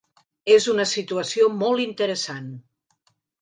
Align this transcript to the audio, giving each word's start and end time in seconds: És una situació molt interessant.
És 0.53 0.65
una 0.71 0.85
situació 0.91 1.51
molt 1.59 1.85
interessant. 1.85 2.49